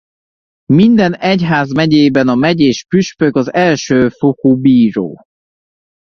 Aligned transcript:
Minden 0.73 1.13
egyházmegyében 1.15 2.27
a 2.27 2.35
megyés 2.35 2.85
püspök 2.87 3.35
az 3.35 3.53
elsőfokú 3.53 4.59
bíró. 4.61 5.19